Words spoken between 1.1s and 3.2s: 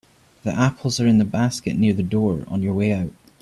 the basket near the door on your way out.